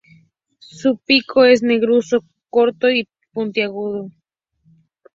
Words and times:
Su 0.77 0.97
pico 0.97 1.43
es 1.45 1.61
negruzco, 1.61 2.25
corto 2.49 2.89
y 2.89 3.07
puntiagudo. 3.33 4.09